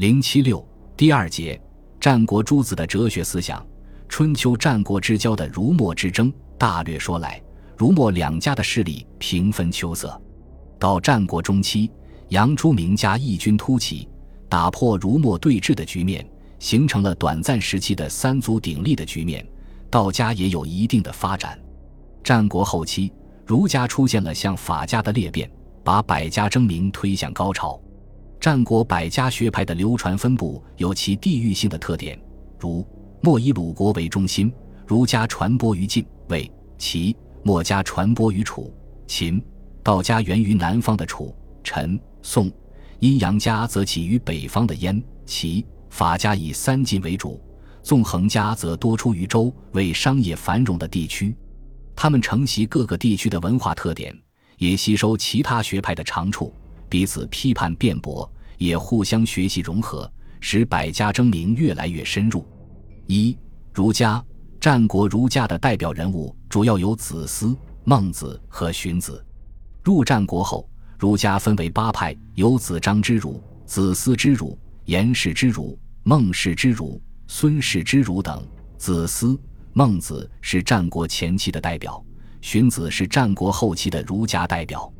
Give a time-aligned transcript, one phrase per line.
[0.00, 1.60] 零七六第二节，
[2.00, 3.62] 战国诸子的哲学思想。
[4.08, 7.38] 春秋战国之交的儒墨之争，大略说来，
[7.76, 10.18] 儒墨两家的势力平分秋色。
[10.78, 11.90] 到战国中期，
[12.28, 14.08] 杨朱名家异军突起，
[14.48, 16.26] 打破儒墨对峙的局面，
[16.58, 19.46] 形成了短暂时期的三足鼎立的局面。
[19.90, 21.60] 道家也有一定的发展。
[22.24, 23.12] 战国后期，
[23.44, 25.50] 儒家出现了向法家的裂变，
[25.84, 27.78] 把百家争鸣推向高潮。
[28.40, 32.18] 战国百家学派的流传分布有其地域性的特点，
[32.58, 32.84] 如。
[33.22, 34.50] 墨以鲁国为中心，
[34.86, 38.72] 儒家传播于晋、魏、齐；墨家传播于楚、
[39.06, 39.38] 秦；
[39.82, 42.48] 道家源于南方的楚、陈、宋；
[43.00, 47.38] 阴阳家则起于北方的燕、齐；法家以三晋为主；
[47.82, 51.36] 纵横家则多出于周为商业繁荣的地区。
[51.94, 54.18] 他们承袭各个地区的文化特点，
[54.56, 56.50] 也吸收其他学派的长处，
[56.90, 62.44] 彼此批判辩驳，也互相学习融合，使百家争鸣越来越深入。
[63.06, 63.38] 一
[63.72, 64.22] 儒家，
[64.60, 69.24] 战国儒家的代表人物主要有子思、孟子和荀子。
[69.82, 78.44] 入战国后，儒家分为八派，有子张之儒、子思之儒、颜氏之儒、孟氏之儒、孙氏之儒等。
[78.76, 79.38] 子思、
[79.72, 82.04] 孟子是战国前期的代表，
[82.40, 84.92] 荀子是战国后期的儒家代表。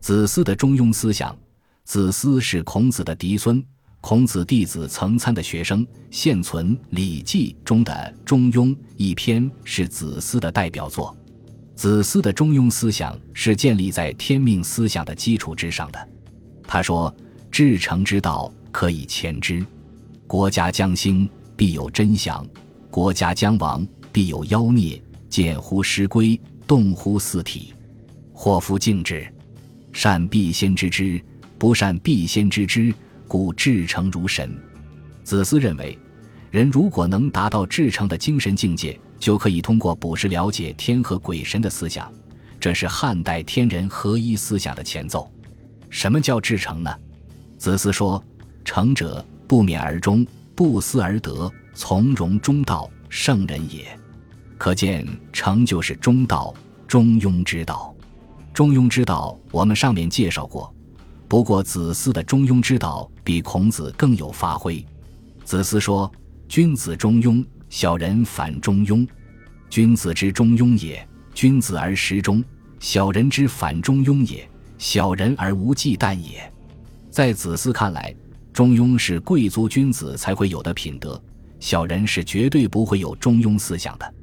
[0.00, 1.36] 子思的中庸思想，
[1.84, 3.62] 子思是孔子的嫡孙。
[4.00, 7.92] 孔子弟子曾参的学生，现存《礼记》中的
[8.24, 11.14] 《中庸》一篇是子思的代表作。
[11.74, 16.08] 子思的中庸思想是建立在天命思想的基础之上的。
[16.66, 17.14] 他说
[17.52, 19.64] ：“至诚之道，可以前之。
[20.26, 22.42] 国家将兴，必有真祥；
[22.90, 25.00] 国家将亡，必有妖孽。
[25.28, 27.74] 见乎师归，动乎四体。
[28.32, 29.30] 祸福敬之，
[29.92, 31.20] 善必先知之，
[31.58, 32.92] 不善必先知之。”
[33.28, 34.52] 故至诚如神，
[35.22, 35.96] 子思认为，
[36.50, 42.12] 人如果能达到至诚的精神境界，就可以通过卜筮了解天和鬼神的思想，
[42.58, 45.32] 这是汉代天人合一思想的前奏。
[45.90, 46.92] 什么叫至诚呢？
[47.56, 48.20] 子思说
[48.66, 53.96] ：“诚者，不勉而终，不思而得，从容中道，圣人也。”
[54.58, 56.52] 可见，诚就是中道，
[56.88, 57.94] 中庸之道。
[58.52, 60.72] 中庸之道，我们上面介绍过。
[61.28, 64.84] 不过，子思的中庸之道比孔子更有发挥。
[65.44, 66.10] 子思说
[66.48, 69.06] ：“君子中庸，小人反中庸。
[69.68, 72.42] 君子之中庸也，君子而时中；
[72.80, 76.52] 小人之反中庸也，小人而无忌惮也。”
[77.10, 78.14] 在子思看来，
[78.52, 81.20] 中庸是贵族君子才会有的品德，
[81.60, 84.14] 小人是绝对不会有中庸思想的。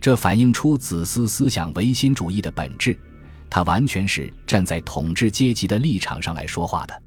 [0.00, 2.98] 这反映出子思思想唯心主义的本质。
[3.50, 7.02] 他完全是站在统治阶级的立场上来说话的。